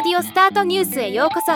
[0.00, 1.50] オスタートニュースへようこそ。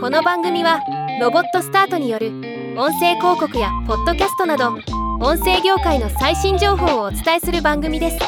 [0.00, 0.80] この番組は
[1.20, 2.28] ロボットスタートによる
[2.78, 4.70] 音声広告やポッドキャストなど
[5.20, 8.18] 音声業界の最新情報をお伝えする番組です。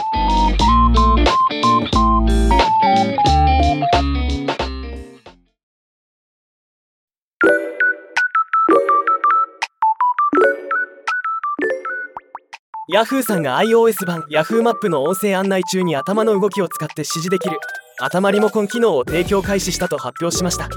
[12.92, 17.58] ヤフーさんが iOS 版 Yahoo マップの音声案内中に頭の動きを使って指示できる。
[17.98, 20.68] 頭リモコン機能を提供開始したと発表しました。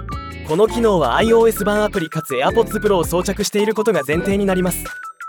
[0.47, 4.85] この機能は iOS 版アプリかつ AirPods Pro を装着していることが前提になります。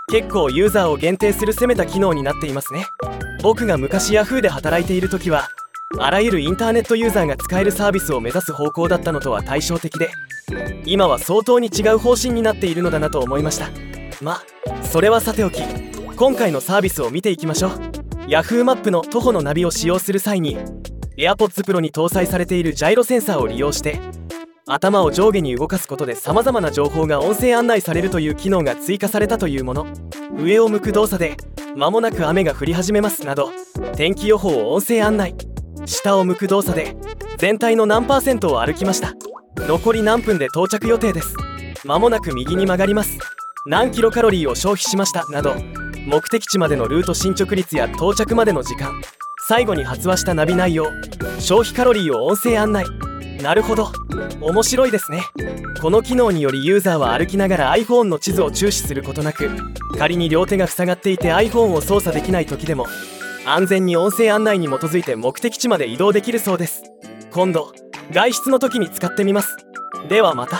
[0.09, 2.85] 結構ユーザーを限定する攻めた機能になっていますね。
[3.43, 5.49] 僕が昔 Yahoo で働いている時は
[5.99, 10.09] あらゆるインターネットユーザーが使えるサービスを目指す方向だったのとは対照的で
[10.85, 13.69] 今は相当に違う方針になっているのだなと思いました。
[14.21, 14.41] ま
[14.83, 15.61] それはさておき
[16.15, 17.71] 今回のサービスを見ていきましょう。
[18.27, 20.57] Yahoo マップの徒歩のナビを使用する際に
[21.21, 23.99] AirPods Pro に搭載されているジャイロセンサーを利用して
[24.65, 29.87] 頭を上下に動かすことで様々な情報が音声案内されるという機能が追加されたというもの。
[30.35, 31.35] 上を向く動作で
[31.75, 33.51] 間もなく雨が降り始めますなど
[33.95, 35.35] 天気予報を音声案内。
[35.85, 36.95] 下を向く動作で
[37.37, 39.13] 全体の何パーセントを歩きました。
[39.57, 41.35] 残り何分で到着予定です。
[41.85, 43.17] 間もなく右に曲がります。
[43.67, 45.53] 何キロカロリーを消費しましたなど
[46.07, 49.01] 目的地までのルート進捗率や到着までの時間。
[49.51, 50.85] 最後に発話したナビ内容。
[51.37, 52.85] 消費カロリーを音声案内。
[53.43, 53.91] なるほど。
[54.39, 55.23] 面白いですね。
[55.81, 59.49] この機能によりユーザーは歩きながら iPhone の地図を注視することなく
[59.97, 62.85] 仮に両手が塞がっていて iPhone を操作できない時でも
[63.45, 66.83] 安全に音声案内に基づいて目的地まで移動できるそうです。
[67.33, 67.73] 今度
[68.13, 69.57] 外出の時に使ってみます。
[70.07, 70.59] ではまた。